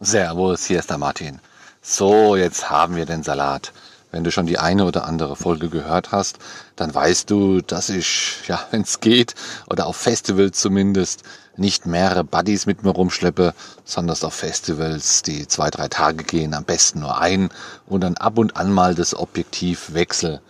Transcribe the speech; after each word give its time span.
Servus, 0.00 0.64
hier 0.64 0.78
ist 0.78 0.90
der 0.90 0.98
Martin. 0.98 1.40
So, 1.82 2.36
jetzt 2.36 2.70
haben 2.70 2.94
wir 2.94 3.04
den 3.04 3.24
Salat. 3.24 3.72
Wenn 4.12 4.22
du 4.22 4.30
schon 4.30 4.46
die 4.46 4.56
eine 4.56 4.84
oder 4.84 5.04
andere 5.04 5.34
Folge 5.34 5.68
gehört 5.68 6.12
hast, 6.12 6.38
dann 6.76 6.94
weißt 6.94 7.28
du, 7.28 7.62
dass 7.62 7.88
ich, 7.88 8.36
ja, 8.46 8.60
wenn 8.70 8.82
es 8.82 9.00
geht, 9.00 9.34
oder 9.68 9.86
auf 9.86 9.96
Festivals 9.96 10.60
zumindest, 10.60 11.24
nicht 11.56 11.84
mehrere 11.84 12.22
Buddies 12.22 12.66
mit 12.66 12.84
mir 12.84 12.90
rumschleppe, 12.90 13.54
sondern 13.84 14.16
auf 14.22 14.34
Festivals, 14.34 15.22
die 15.22 15.48
zwei, 15.48 15.68
drei 15.68 15.88
Tage 15.88 16.22
gehen, 16.22 16.54
am 16.54 16.62
besten 16.62 17.00
nur 17.00 17.18
ein 17.18 17.48
und 17.86 18.02
dann 18.02 18.16
ab 18.16 18.38
und 18.38 18.56
an 18.56 18.70
mal 18.70 18.94
das 18.94 19.16
Objektiv 19.16 19.94
wechsel. 19.94 20.40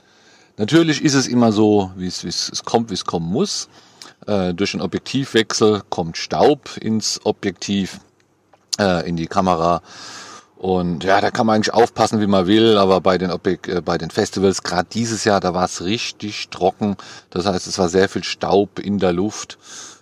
Natürlich 0.58 1.02
ist 1.02 1.14
es 1.14 1.26
immer 1.26 1.52
so, 1.52 1.90
wie 1.96 2.06
es, 2.06 2.22
wie 2.22 2.28
es 2.28 2.62
kommt, 2.66 2.90
wie 2.90 2.94
es 2.94 3.06
kommen 3.06 3.30
muss. 3.30 3.70
Äh, 4.26 4.52
durch 4.52 4.72
den 4.72 4.82
Objektivwechsel 4.82 5.84
kommt 5.88 6.18
Staub 6.18 6.76
ins 6.76 7.24
Objektiv 7.24 8.00
äh, 8.78 9.08
in 9.08 9.16
die 9.16 9.26
Kamera. 9.26 9.82
Und 10.58 11.04
ja, 11.04 11.20
da 11.20 11.30
kann 11.30 11.46
man 11.46 11.54
eigentlich 11.54 11.72
aufpassen, 11.72 12.20
wie 12.20 12.26
man 12.26 12.48
will, 12.48 12.78
aber 12.78 13.00
bei 13.00 13.16
den, 13.16 13.30
Objek 13.30 13.68
äh, 13.68 13.80
bei 13.80 13.96
den 13.96 14.10
Festivals, 14.10 14.64
gerade 14.64 14.88
dieses 14.92 15.24
Jahr, 15.24 15.38
da 15.38 15.54
war 15.54 15.66
es 15.66 15.82
richtig 15.84 16.48
trocken. 16.50 16.96
Das 17.30 17.46
heißt, 17.46 17.68
es 17.68 17.78
war 17.78 17.88
sehr 17.88 18.08
viel 18.08 18.24
Staub 18.24 18.80
in 18.80 18.98
der 18.98 19.12
Luft. 19.12 19.56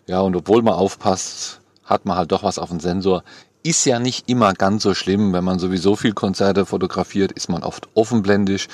Ja, 0.07 0.21
und 0.21 0.35
obwohl 0.35 0.63
man 0.63 0.73
aufpasst, 0.73 1.61
hat 1.85 2.07
man 2.07 2.17
halt 2.17 2.33
doch 2.33 2.43
was 2.43 2.59
auf 2.59 2.71
dem 2.71 2.81
Sensor. 2.81 3.23
Ist 3.65 3.85
ja 3.85 3.99
nicht 3.99 4.31
immer 4.31 4.55
ganz 4.55 4.83
so 4.85 4.95
schlimm, 4.95 5.35
wenn 5.35 5.45
man 5.45 5.59
sowieso 5.59 5.95
viel 5.95 6.15
Konzerte 6.15 6.65
fotografiert, 6.65 7.33
ist 7.33 7.51
man 7.51 7.63
oft 7.63 7.89
offenblendig. 7.95 8.69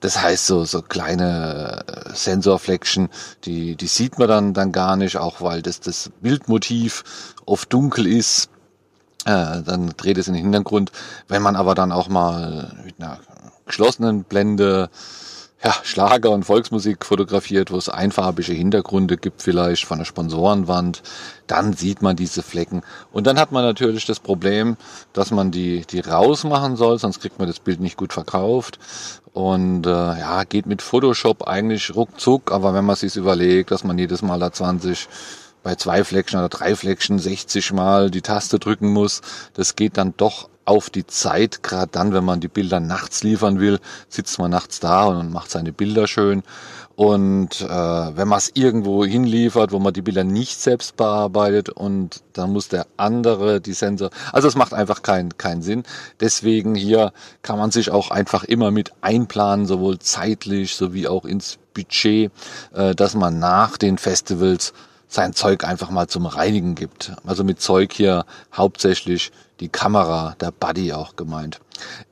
Das 0.00 0.22
heißt, 0.22 0.46
so, 0.46 0.64
so 0.64 0.80
kleine 0.80 1.84
äh, 2.14 2.78
die, 3.44 3.76
die 3.76 3.86
sieht 3.88 4.18
man 4.18 4.28
dann, 4.28 4.54
dann 4.54 4.72
gar 4.72 4.96
nicht, 4.96 5.18
auch 5.18 5.42
weil 5.42 5.60
das, 5.60 5.80
das 5.80 6.10
Bildmotiv 6.22 7.04
oft 7.44 7.70
dunkel 7.72 8.06
ist 8.06 8.48
äh, 9.26 9.62
dann 9.62 9.92
dreht 9.96 10.18
es 10.18 10.28
in 10.28 10.34
den 10.34 10.44
Hintergrund. 10.44 10.92
Wenn 11.28 11.42
man 11.42 11.56
aber 11.56 11.74
dann 11.74 11.92
auch 11.92 12.08
mal 12.08 12.72
mit 12.84 12.94
einer 12.98 13.18
geschlossenen 13.66 14.22
Blende 14.22 14.88
ja, 15.64 15.74
Schlager 15.82 16.30
und 16.30 16.44
Volksmusik 16.44 17.04
fotografiert, 17.04 17.72
wo 17.72 17.76
es 17.76 17.88
einfarbige 17.88 18.52
Hintergründe 18.52 19.16
gibt, 19.16 19.42
vielleicht 19.42 19.84
von 19.84 19.98
der 19.98 20.04
Sponsorenwand, 20.04 21.02
dann 21.46 21.72
sieht 21.72 22.02
man 22.02 22.14
diese 22.14 22.42
Flecken. 22.42 22.82
Und 23.10 23.26
dann 23.26 23.40
hat 23.40 23.50
man 23.52 23.64
natürlich 23.64 24.04
das 24.04 24.20
Problem, 24.20 24.76
dass 25.12 25.32
man 25.32 25.50
die, 25.50 25.84
die 25.86 26.00
rausmachen 26.00 26.76
soll, 26.76 26.98
sonst 26.98 27.20
kriegt 27.20 27.38
man 27.38 27.48
das 27.48 27.58
Bild 27.58 27.80
nicht 27.80 27.96
gut 27.96 28.12
verkauft. 28.12 28.78
Und 29.32 29.86
äh, 29.86 29.90
ja, 29.90 30.44
geht 30.44 30.66
mit 30.66 30.82
Photoshop 30.82 31.48
eigentlich 31.48 31.94
ruckzuck, 31.94 32.52
aber 32.52 32.72
wenn 32.74 32.84
man 32.84 32.96
sich 32.96 33.16
überlegt, 33.16 33.70
dass 33.70 33.82
man 33.82 33.98
jedes 33.98 34.22
Mal 34.22 34.38
da 34.38 34.52
20 34.52 35.08
bei 35.66 35.74
zwei 35.74 36.04
Fleckchen 36.04 36.38
oder 36.38 36.48
drei 36.48 36.76
Fleckchen 36.76 37.18
60 37.18 37.72
Mal 37.72 38.08
die 38.08 38.22
Taste 38.22 38.60
drücken 38.60 38.92
muss. 38.92 39.20
Das 39.54 39.74
geht 39.74 39.96
dann 39.96 40.14
doch 40.16 40.48
auf 40.64 40.90
die 40.90 41.08
Zeit, 41.08 41.64
gerade 41.64 41.90
dann, 41.90 42.12
wenn 42.12 42.24
man 42.24 42.38
die 42.38 42.46
Bilder 42.46 42.78
nachts 42.78 43.24
liefern 43.24 43.58
will, 43.58 43.80
sitzt 44.08 44.38
man 44.38 44.52
nachts 44.52 44.78
da 44.78 45.06
und 45.06 45.32
macht 45.32 45.50
seine 45.50 45.72
Bilder 45.72 46.06
schön. 46.06 46.44
Und 46.94 47.62
äh, 47.62 47.66
wenn 47.66 48.28
man 48.28 48.38
es 48.38 48.52
irgendwo 48.54 49.04
hinliefert, 49.04 49.72
wo 49.72 49.80
man 49.80 49.92
die 49.92 50.02
Bilder 50.02 50.22
nicht 50.22 50.60
selbst 50.60 50.96
bearbeitet 50.96 51.68
und 51.68 52.22
dann 52.32 52.52
muss 52.52 52.68
der 52.68 52.86
andere 52.96 53.60
die 53.60 53.72
Sensor. 53.72 54.10
Also 54.32 54.46
es 54.46 54.54
macht 54.54 54.72
einfach 54.72 55.02
keinen 55.02 55.36
keinen 55.36 55.62
Sinn. 55.62 55.82
Deswegen 56.20 56.76
hier 56.76 57.12
kann 57.42 57.58
man 57.58 57.72
sich 57.72 57.90
auch 57.90 58.12
einfach 58.12 58.44
immer 58.44 58.70
mit 58.70 58.92
einplanen, 59.00 59.66
sowohl 59.66 59.98
zeitlich 59.98 60.76
sowie 60.76 61.08
auch 61.08 61.24
ins 61.24 61.58
Budget, 61.74 62.30
äh, 62.72 62.94
dass 62.94 63.16
man 63.16 63.40
nach 63.40 63.76
den 63.76 63.98
Festivals 63.98 64.72
sein 65.08 65.34
Zeug 65.34 65.64
einfach 65.64 65.90
mal 65.90 66.08
zum 66.08 66.26
Reinigen 66.26 66.74
gibt. 66.74 67.12
Also 67.24 67.44
mit 67.44 67.60
Zeug 67.60 67.92
hier 67.92 68.26
hauptsächlich 68.52 69.32
die 69.60 69.68
Kamera, 69.68 70.36
der 70.40 70.50
Buddy 70.50 70.92
auch 70.92 71.16
gemeint. 71.16 71.60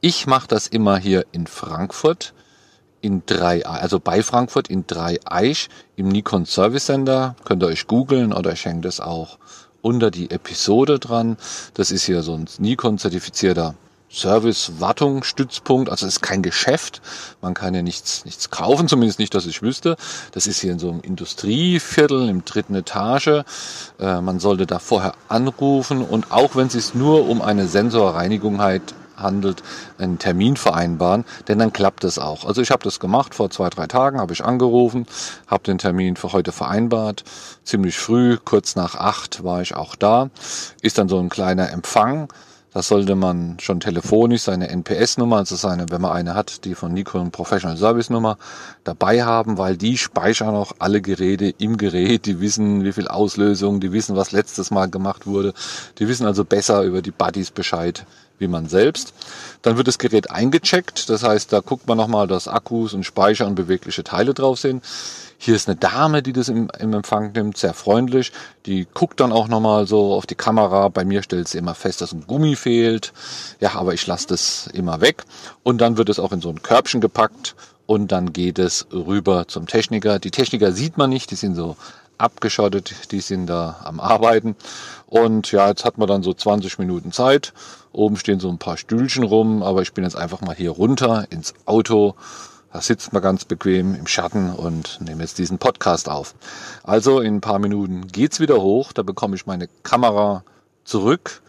Ich 0.00 0.26
mache 0.26 0.48
das 0.48 0.66
immer 0.66 0.96
hier 0.96 1.26
in 1.32 1.46
Frankfurt 1.46 2.34
in 3.00 3.22
drei, 3.26 3.66
also 3.66 4.00
bei 4.00 4.22
Frankfurt 4.22 4.68
in 4.68 4.86
drei 4.86 5.18
Eich 5.26 5.68
im 5.94 6.08
Nikon 6.08 6.46
Service 6.46 6.86
Center. 6.86 7.36
Könnt 7.44 7.62
ihr 7.62 7.66
euch 7.66 7.86
googeln 7.86 8.32
oder 8.32 8.52
ich 8.52 8.64
hänge 8.64 8.80
das 8.80 8.98
auch 8.98 9.38
unter 9.82 10.10
die 10.10 10.30
Episode 10.30 10.98
dran. 10.98 11.36
Das 11.74 11.90
ist 11.90 12.04
hier 12.04 12.22
so 12.22 12.34
ein 12.34 12.46
Nikon 12.58 12.96
zertifizierter 12.96 13.74
Service-Wartung-Stützpunkt. 14.10 15.90
Also 15.90 16.06
es 16.06 16.14
ist 16.14 16.20
kein 16.20 16.42
Geschäft. 16.42 17.02
Man 17.40 17.54
kann 17.54 17.74
ja 17.74 17.82
nichts, 17.82 18.24
nichts 18.24 18.50
kaufen, 18.50 18.88
zumindest 18.88 19.18
nicht, 19.18 19.34
dass 19.34 19.46
ich 19.46 19.62
wüsste. 19.62 19.96
Das 20.32 20.46
ist 20.46 20.60
hier 20.60 20.72
in 20.72 20.78
so 20.78 20.90
einem 20.90 21.00
Industrieviertel 21.00 22.28
im 22.28 22.44
dritten 22.44 22.74
Etage. 22.74 23.44
Äh, 23.98 24.20
man 24.20 24.38
sollte 24.40 24.66
da 24.66 24.78
vorher 24.78 25.14
anrufen 25.28 26.02
und 26.02 26.30
auch 26.30 26.56
wenn 26.56 26.68
es 26.68 26.74
sich 26.74 26.94
nur 26.94 27.28
um 27.28 27.42
eine 27.42 27.66
Sensorreinigung 27.66 28.60
handelt, 29.16 29.62
einen 29.98 30.18
Termin 30.18 30.56
vereinbaren, 30.56 31.24
denn 31.48 31.58
dann 31.58 31.72
klappt 31.72 32.04
es 32.04 32.18
auch. 32.18 32.44
Also 32.44 32.60
ich 32.60 32.70
habe 32.70 32.82
das 32.82 33.00
gemacht, 33.00 33.34
vor 33.34 33.50
zwei, 33.50 33.70
drei 33.70 33.86
Tagen 33.86 34.20
habe 34.20 34.32
ich 34.32 34.44
angerufen, 34.44 35.06
habe 35.46 35.62
den 35.64 35.78
Termin 35.78 36.16
für 36.16 36.32
heute 36.32 36.52
vereinbart. 36.52 37.24
Ziemlich 37.64 37.96
früh, 37.96 38.38
kurz 38.44 38.76
nach 38.76 38.94
acht 38.96 39.44
war 39.44 39.62
ich 39.62 39.74
auch 39.74 39.94
da. 39.94 40.30
Ist 40.82 40.98
dann 40.98 41.08
so 41.08 41.18
ein 41.18 41.28
kleiner 41.28 41.70
Empfang. 41.70 42.28
Da 42.74 42.82
sollte 42.82 43.14
man 43.14 43.56
schon 43.60 43.78
telefonisch 43.78 44.42
seine 44.42 44.68
NPS-Nummer, 44.68 45.36
also 45.36 45.54
seine, 45.54 45.86
wenn 45.90 46.00
man 46.00 46.10
eine 46.10 46.34
hat, 46.34 46.64
die 46.64 46.74
von 46.74 46.92
Nikon 46.92 47.30
Professional 47.30 47.76
Service 47.76 48.10
Nummer 48.10 48.36
dabei 48.82 49.22
haben, 49.22 49.58
weil 49.58 49.76
die 49.76 49.96
speichern 49.96 50.56
auch 50.56 50.72
alle 50.80 51.00
Geräte 51.00 51.54
im 51.58 51.76
Gerät, 51.76 52.26
die 52.26 52.40
wissen, 52.40 52.82
wie 52.82 52.92
viel 52.92 53.06
Auslösung, 53.06 53.78
die 53.78 53.92
wissen, 53.92 54.16
was 54.16 54.32
letztes 54.32 54.72
Mal 54.72 54.90
gemacht 54.90 55.24
wurde, 55.24 55.54
die 56.00 56.08
wissen 56.08 56.26
also 56.26 56.44
besser 56.44 56.82
über 56.82 57.00
die 57.00 57.12
Buddies 57.12 57.52
Bescheid 57.52 58.06
wie 58.38 58.48
man 58.48 58.68
selbst. 58.68 59.14
Dann 59.62 59.76
wird 59.76 59.88
das 59.88 59.98
Gerät 59.98 60.30
eingecheckt, 60.30 61.08
das 61.08 61.22
heißt, 61.22 61.52
da 61.52 61.60
guckt 61.60 61.86
man 61.86 61.96
nochmal, 61.96 62.26
dass 62.26 62.48
Akkus 62.48 62.94
und 62.94 63.04
Speicher 63.04 63.46
und 63.46 63.54
bewegliche 63.54 64.04
Teile 64.04 64.34
drauf 64.34 64.58
sind. 64.58 64.84
Hier 65.38 65.56
ist 65.56 65.68
eine 65.68 65.76
Dame, 65.76 66.22
die 66.22 66.32
das 66.32 66.48
im, 66.48 66.70
im 66.78 66.94
Empfang 66.94 67.32
nimmt, 67.32 67.56
sehr 67.56 67.74
freundlich. 67.74 68.32
Die 68.66 68.86
guckt 68.94 69.20
dann 69.20 69.32
auch 69.32 69.48
nochmal 69.48 69.86
so 69.86 70.14
auf 70.14 70.26
die 70.26 70.36
Kamera. 70.36 70.88
Bei 70.88 71.04
mir 71.04 71.22
stellt 71.22 71.48
sie 71.48 71.58
immer 71.58 71.74
fest, 71.74 72.00
dass 72.00 72.12
ein 72.12 72.26
Gummi 72.26 72.56
fehlt. 72.56 73.12
Ja, 73.60 73.74
aber 73.74 73.92
ich 73.92 74.06
lasse 74.06 74.26
das 74.28 74.68
immer 74.72 75.00
weg. 75.00 75.24
Und 75.62 75.80
dann 75.80 75.98
wird 75.98 76.08
es 76.08 76.18
auch 76.18 76.32
in 76.32 76.40
so 76.40 76.48
ein 76.48 76.62
Körbchen 76.62 77.00
gepackt 77.00 77.54
und 77.86 78.12
dann 78.12 78.32
geht 78.32 78.58
es 78.58 78.86
rüber 78.92 79.46
zum 79.46 79.66
Techniker. 79.66 80.18
Die 80.18 80.30
Techniker 80.30 80.72
sieht 80.72 80.96
man 80.96 81.10
nicht, 81.10 81.30
die 81.30 81.36
sind 81.36 81.54
so 81.54 81.76
abgeschottet, 82.18 83.12
die 83.12 83.20
sind 83.20 83.46
da 83.46 83.80
am 83.84 84.00
Arbeiten. 84.00 84.56
Und 85.06 85.52
ja, 85.52 85.68
jetzt 85.68 85.84
hat 85.84 85.98
man 85.98 86.08
dann 86.08 86.22
so 86.22 86.32
20 86.32 86.78
Minuten 86.78 87.12
Zeit. 87.12 87.52
Oben 87.92 88.16
stehen 88.16 88.40
so 88.40 88.48
ein 88.48 88.58
paar 88.58 88.76
Stühlchen 88.76 89.24
rum, 89.24 89.62
aber 89.62 89.82
ich 89.82 89.92
bin 89.92 90.04
jetzt 90.04 90.16
einfach 90.16 90.40
mal 90.40 90.56
hier 90.56 90.70
runter 90.70 91.26
ins 91.30 91.54
Auto 91.64 92.14
da 92.74 92.80
sitzt 92.80 93.12
man 93.12 93.22
ganz 93.22 93.44
bequem 93.44 93.94
im 93.94 94.08
Schatten 94.08 94.50
und 94.50 95.00
nehme 95.00 95.22
jetzt 95.22 95.38
diesen 95.38 95.58
Podcast 95.58 96.08
auf. 96.08 96.34
Also 96.82 97.20
in 97.20 97.36
ein 97.36 97.40
paar 97.40 97.60
Minuten 97.60 98.08
geht's 98.08 98.40
wieder 98.40 98.60
hoch. 98.60 98.92
Da 98.92 99.04
bekomme 99.04 99.36
ich 99.36 99.46
meine 99.46 99.68
Kamera 99.84 100.42
zurück 100.82 101.40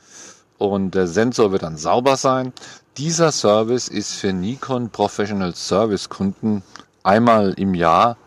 und 0.60 0.94
der 0.94 1.08
Sensor 1.08 1.52
wird 1.52 1.64
dann 1.64 1.78
sauber 1.78 2.16
sein. 2.16 2.54
Dieser 2.98 3.32
Service 3.32 3.88
ist 3.88 4.14
für 4.14 4.34
Nikon 4.34 4.92
Professional 4.92 5.56
Service 5.56 6.10
Kunden 6.10 6.62
einmal 7.02 7.54
im 7.54 7.74
Jahr 7.74 8.18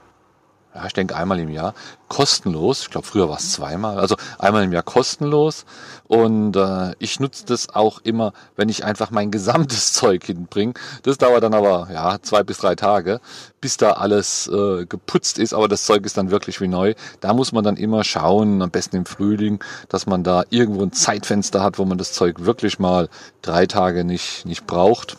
ja, 0.79 0.87
ich 0.87 0.93
denke 0.93 1.17
einmal 1.17 1.41
im 1.41 1.49
Jahr, 1.49 1.75
kostenlos. 2.07 2.83
Ich 2.83 2.91
glaube, 2.91 3.07
früher 3.07 3.29
war 3.29 3.39
es 3.39 3.53
zweimal, 3.53 3.99
also 3.99 4.17
einmal 4.39 4.63
im 4.63 4.73
Jahr 4.73 4.85
kostenlos. 4.85 5.65
Und 6.07 6.57
äh, 6.57 6.95
ich 7.01 7.19
nutze 7.19 7.45
das 7.47 7.75
auch 7.75 8.01
immer, 8.05 8.33
wenn 8.55 8.69
ich 8.69 8.85
einfach 8.85 9.11
mein 9.11 9.33
gesamtes 9.33 9.93
Zeug 9.93 10.25
hinbringe. 10.25 10.75
Das 11.03 11.19
dauert 11.19 11.43
dann 11.43 11.55
aber 11.55 11.89
ja 11.93 12.19
zwei 12.23 12.45
bis 12.45 12.59
drei 12.59 12.77
Tage, 12.77 13.21
bis 13.61 13.77
da 13.77 13.93
alles 13.93 14.47
äh, 14.47 14.87
geputzt 14.87 15.39
ist. 15.41 15.53
Aber 15.53 15.67
das 15.67 15.85
Zeug 15.85 16.07
ist 16.07 16.17
dann 16.17 16.31
wirklich 16.31 16.61
wie 16.61 16.69
neu. 16.69 16.95
Da 17.21 17.35
muss 17.35 17.51
man 17.51 17.65
dann 17.65 17.77
immer 17.77 18.05
schauen, 18.05 18.63
am 18.63 18.71
besten 18.71 18.97
im 18.97 19.07
Frühling, 19.07 19.59
dass 19.89 20.07
man 20.07 20.23
da 20.23 20.45
irgendwo 20.51 20.83
ein 20.83 20.93
Zeitfenster 20.93 21.61
hat, 21.61 21.79
wo 21.79 21.85
man 21.85 21.99
das 21.99 22.13
Zeug 22.13 22.45
wirklich 22.45 22.79
mal 22.79 23.09
drei 23.43 23.67
Tage 23.67 24.05
nicht 24.05 24.47
nicht 24.47 24.67
braucht 24.67 25.17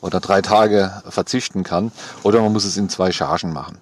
oder 0.00 0.18
drei 0.18 0.42
Tage 0.42 1.02
verzichten 1.08 1.62
kann. 1.62 1.92
Oder 2.24 2.40
man 2.40 2.52
muss 2.52 2.64
es 2.64 2.76
in 2.76 2.88
zwei 2.88 3.12
Chargen 3.12 3.52
machen. 3.52 3.78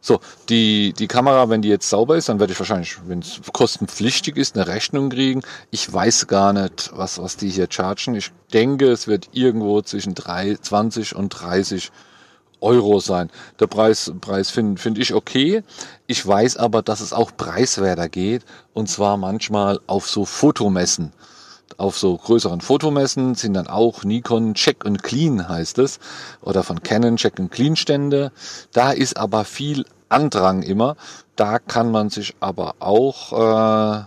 So, 0.00 0.20
die, 0.48 0.92
die 0.92 1.06
Kamera, 1.06 1.48
wenn 1.48 1.62
die 1.62 1.68
jetzt 1.68 1.88
sauber 1.88 2.16
ist, 2.16 2.28
dann 2.28 2.40
werde 2.40 2.52
ich 2.52 2.58
wahrscheinlich, 2.58 2.96
wenn 3.06 3.20
es 3.20 3.40
kostenpflichtig 3.52 4.36
ist, 4.36 4.56
eine 4.56 4.66
Rechnung 4.66 5.10
kriegen. 5.10 5.42
Ich 5.70 5.92
weiß 5.92 6.26
gar 6.26 6.52
nicht, 6.52 6.90
was, 6.94 7.18
was 7.18 7.36
die 7.36 7.50
hier 7.50 7.68
chargen. 7.70 8.14
Ich 8.14 8.32
denke, 8.52 8.90
es 8.90 9.06
wird 9.06 9.28
irgendwo 9.32 9.82
zwischen 9.82 10.14
3, 10.14 10.56
20 10.56 11.14
und 11.14 11.28
30 11.30 11.90
Euro 12.60 13.00
sein. 13.00 13.30
Der 13.58 13.66
Preis, 13.66 14.12
Preis 14.20 14.50
finde 14.50 14.80
find 14.80 14.98
ich 14.98 15.14
okay. 15.14 15.62
Ich 16.06 16.26
weiß 16.26 16.56
aber, 16.56 16.82
dass 16.82 17.00
es 17.00 17.12
auch 17.12 17.30
preiswerter 17.36 18.08
geht. 18.08 18.44
Und 18.72 18.88
zwar 18.88 19.16
manchmal 19.16 19.80
auf 19.86 20.08
so 20.08 20.24
Fotomessen 20.24 21.12
auf 21.78 21.98
so 21.98 22.16
größeren 22.16 22.60
Fotomessen 22.60 23.34
sind 23.34 23.54
dann 23.54 23.66
auch 23.66 24.04
Nikon 24.04 24.54
Check 24.54 24.84
and 24.84 25.02
Clean 25.02 25.48
heißt 25.48 25.78
es 25.78 26.00
oder 26.40 26.62
von 26.62 26.82
Canon 26.82 27.16
Check 27.16 27.38
and 27.38 27.50
Clean 27.50 27.76
Stände. 27.76 28.32
Da 28.72 28.90
ist 28.90 29.16
aber 29.16 29.44
viel 29.44 29.84
Andrang 30.08 30.62
immer. 30.62 30.96
Da 31.36 31.58
kann 31.58 31.90
man 31.90 32.10
sich 32.10 32.34
aber 32.40 32.74
auch 32.80 33.32
äh, 33.32 34.04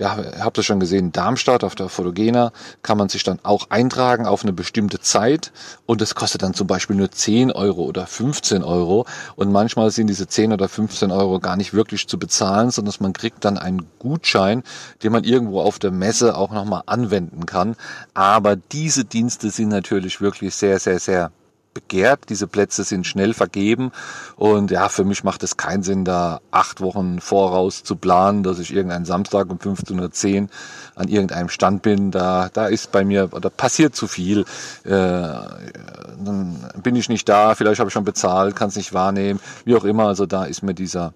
ja, 0.00 0.16
habt 0.40 0.56
ihr 0.56 0.62
schon 0.62 0.80
gesehen, 0.80 1.12
Darmstadt 1.12 1.62
auf 1.62 1.74
der 1.74 1.90
Fotogena 1.90 2.52
kann 2.82 2.96
man 2.96 3.10
sich 3.10 3.22
dann 3.22 3.38
auch 3.42 3.68
eintragen 3.68 4.26
auf 4.26 4.42
eine 4.42 4.54
bestimmte 4.54 4.98
Zeit 4.98 5.52
und 5.84 6.00
das 6.00 6.14
kostet 6.14 6.42
dann 6.42 6.54
zum 6.54 6.66
Beispiel 6.66 6.96
nur 6.96 7.10
10 7.10 7.52
Euro 7.52 7.82
oder 7.82 8.06
15 8.06 8.64
Euro 8.64 9.04
und 9.36 9.52
manchmal 9.52 9.90
sind 9.90 10.06
diese 10.06 10.26
10 10.26 10.54
oder 10.54 10.70
15 10.70 11.10
Euro 11.10 11.38
gar 11.38 11.56
nicht 11.56 11.74
wirklich 11.74 12.08
zu 12.08 12.18
bezahlen, 12.18 12.70
sondern 12.70 12.94
man 13.00 13.12
kriegt 13.12 13.44
dann 13.44 13.58
einen 13.58 13.86
Gutschein, 13.98 14.62
den 15.02 15.12
man 15.12 15.24
irgendwo 15.24 15.60
auf 15.60 15.78
der 15.78 15.90
Messe 15.90 16.34
auch 16.34 16.50
nochmal 16.50 16.82
anwenden 16.86 17.44
kann. 17.44 17.76
Aber 18.14 18.56
diese 18.56 19.04
Dienste 19.04 19.50
sind 19.50 19.68
natürlich 19.68 20.22
wirklich 20.22 20.54
sehr, 20.54 20.78
sehr, 20.78 20.98
sehr 20.98 21.30
begehrt. 21.74 22.28
Diese 22.28 22.46
Plätze 22.46 22.84
sind 22.84 23.06
schnell 23.06 23.34
vergeben 23.34 23.92
und 24.36 24.70
ja, 24.70 24.88
für 24.88 25.04
mich 25.04 25.24
macht 25.24 25.42
es 25.42 25.56
keinen 25.56 25.82
Sinn, 25.82 26.04
da 26.04 26.40
acht 26.50 26.80
Wochen 26.80 27.20
voraus 27.20 27.82
zu 27.82 27.96
planen, 27.96 28.42
dass 28.42 28.58
ich 28.58 28.72
irgendeinen 28.72 29.04
Samstag 29.04 29.50
um 29.50 29.58
15.10 29.58 30.42
Uhr 30.42 30.48
an 30.96 31.08
irgendeinem 31.08 31.48
Stand 31.48 31.82
bin. 31.82 32.10
Da, 32.10 32.50
da 32.52 32.66
ist 32.66 32.92
bei 32.92 33.04
mir, 33.04 33.28
da 33.28 33.48
passiert 33.50 33.94
zu 33.94 34.06
viel. 34.06 34.40
Äh, 34.84 34.90
dann 34.90 36.70
bin 36.82 36.96
ich 36.96 37.08
nicht 37.08 37.28
da, 37.28 37.54
vielleicht 37.54 37.80
habe 37.80 37.88
ich 37.88 37.94
schon 37.94 38.04
bezahlt, 38.04 38.56
kann 38.56 38.68
es 38.68 38.76
nicht 38.76 38.92
wahrnehmen, 38.92 39.40
wie 39.64 39.76
auch 39.76 39.84
immer. 39.84 40.06
Also 40.06 40.26
da 40.26 40.44
ist 40.44 40.62
mir 40.62 40.74
dieser 40.74 41.12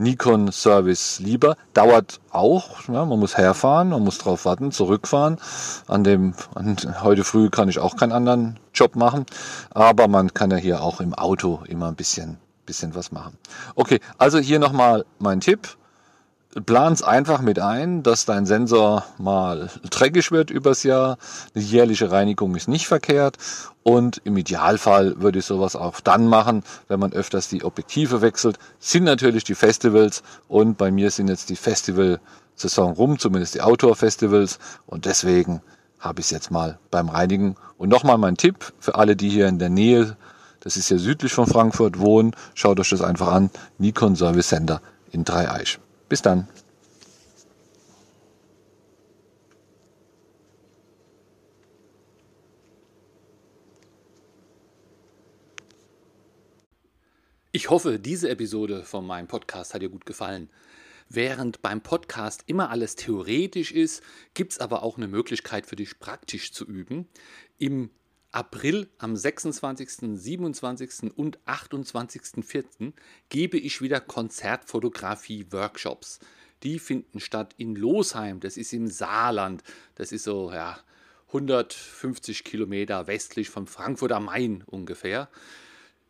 Nikon-Service 0.00 1.20
lieber. 1.20 1.56
Dauert 1.74 2.20
auch, 2.30 2.88
ja, 2.88 3.04
man 3.04 3.18
muss 3.18 3.36
herfahren, 3.36 3.90
man 3.90 4.02
muss 4.02 4.18
drauf 4.18 4.44
warten, 4.44 4.72
zurückfahren. 4.72 5.38
An 5.86 6.04
dem, 6.04 6.34
an, 6.54 6.76
heute 7.02 7.24
früh 7.24 7.50
kann 7.50 7.68
ich 7.68 7.78
auch 7.78 7.96
keinen 7.96 8.12
anderen 8.12 8.58
Job 8.80 8.96
machen, 8.96 9.26
aber 9.70 10.08
man 10.08 10.34
kann 10.34 10.50
ja 10.50 10.56
hier 10.56 10.82
auch 10.82 11.00
im 11.00 11.14
Auto 11.14 11.60
immer 11.68 11.88
ein 11.88 11.96
bisschen, 11.96 12.38
bisschen 12.66 12.94
was 12.94 13.12
machen. 13.12 13.36
Okay, 13.74 14.00
also 14.18 14.38
hier 14.38 14.58
nochmal 14.58 15.04
mein 15.18 15.40
Tipp 15.40 15.76
plan's 16.66 17.02
einfach 17.02 17.40
mit 17.40 17.60
ein, 17.60 18.02
dass 18.02 18.24
dein 18.24 18.44
Sensor 18.44 19.04
mal 19.18 19.70
dreckig 19.88 20.32
wird 20.32 20.50
übers 20.50 20.82
Jahr. 20.82 21.16
Eine 21.54 21.64
jährliche 21.64 22.10
Reinigung 22.10 22.56
ist 22.56 22.66
nicht 22.68 22.88
verkehrt. 22.88 23.36
Und 23.82 24.20
im 24.24 24.36
Idealfall 24.36 25.20
würde 25.20 25.38
ich 25.38 25.44
sowas 25.44 25.76
auch 25.76 26.00
dann 26.00 26.26
machen, 26.26 26.64
wenn 26.88 27.00
man 27.00 27.12
öfters 27.12 27.48
die 27.48 27.64
Objektive 27.64 28.20
wechselt. 28.20 28.58
Sind 28.78 29.04
natürlich 29.04 29.44
die 29.44 29.54
Festivals 29.54 30.22
und 30.48 30.76
bei 30.76 30.90
mir 30.90 31.10
sind 31.10 31.28
jetzt 31.28 31.50
die 31.50 31.56
Festival-Saison 31.56 32.92
rum, 32.94 33.18
zumindest 33.18 33.54
die 33.54 33.62
Outdoor-Festivals. 33.62 34.58
Und 34.86 35.04
deswegen 35.04 35.62
habe 36.00 36.20
ich 36.20 36.26
es 36.26 36.30
jetzt 36.30 36.50
mal 36.50 36.78
beim 36.90 37.08
Reinigen. 37.08 37.56
Und 37.78 37.90
nochmal 37.90 38.18
mein 38.18 38.36
Tipp 38.36 38.72
für 38.80 38.96
alle, 38.96 39.14
die 39.14 39.28
hier 39.28 39.46
in 39.46 39.58
der 39.58 39.68
Nähe, 39.68 40.16
das 40.60 40.76
ist 40.76 40.90
ja 40.90 40.98
südlich 40.98 41.32
von 41.32 41.46
Frankfurt, 41.46 41.98
wohnen, 41.98 42.34
schaut 42.54 42.80
euch 42.80 42.90
das 42.90 43.02
einfach 43.02 43.28
an. 43.28 43.50
Nikon 43.78 44.16
Service 44.16 44.48
Center 44.48 44.80
in 45.12 45.24
Dreieich. 45.24 45.78
Bis 46.08 46.22
dann. 46.22 46.48
Ich 57.52 57.68
hoffe, 57.68 57.98
diese 57.98 58.30
Episode 58.30 58.84
von 58.84 59.04
meinem 59.04 59.26
Podcast 59.26 59.74
hat 59.74 59.82
dir 59.82 59.88
gut 59.88 60.06
gefallen. 60.06 60.48
Während 61.12 61.60
beim 61.60 61.80
Podcast 61.80 62.44
immer 62.46 62.70
alles 62.70 62.94
theoretisch 62.94 63.72
ist, 63.72 64.00
gibt 64.32 64.52
es 64.52 64.60
aber 64.60 64.84
auch 64.84 64.96
eine 64.96 65.08
Möglichkeit 65.08 65.66
für 65.66 65.74
dich 65.74 65.98
praktisch 65.98 66.52
zu 66.52 66.64
üben. 66.64 67.08
Im 67.58 67.90
April 68.30 68.88
am 68.98 69.16
26., 69.16 70.16
27. 70.16 71.12
und 71.16 71.40
28.04. 71.46 72.92
gebe 73.28 73.58
ich 73.58 73.82
wieder 73.82 73.98
Konzertfotografie-Workshops. 73.98 76.20
Die 76.62 76.78
finden 76.78 77.18
statt 77.18 77.54
in 77.56 77.74
Losheim, 77.74 78.38
das 78.38 78.56
ist 78.56 78.72
im 78.72 78.86
Saarland. 78.86 79.64
Das 79.96 80.12
ist 80.12 80.22
so 80.22 80.52
ja, 80.52 80.78
150 81.26 82.44
Kilometer 82.44 83.08
westlich 83.08 83.50
von 83.50 83.66
Frankfurt 83.66 84.12
am 84.12 84.26
Main 84.26 84.62
ungefähr. 84.64 85.28